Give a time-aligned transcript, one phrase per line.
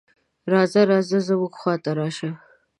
[0.51, 2.29] "راځه راځه زموږ خواته راشه".